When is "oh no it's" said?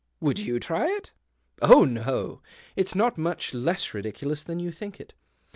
1.71-2.95